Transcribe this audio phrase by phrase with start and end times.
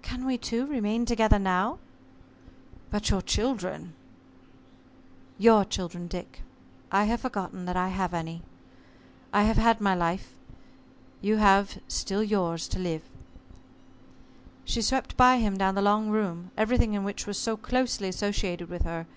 [0.00, 1.80] "Can we two remain together now?"
[2.92, 3.94] "But your children?"
[5.38, 6.42] "Your children, Dick
[6.92, 8.42] I have forgotten that I have any.
[9.32, 10.34] I have had my life.
[11.20, 13.02] You have still yours to live."
[14.64, 18.68] She swept by him down the long room, everything in which was so closely associated
[18.68, 19.08] with her.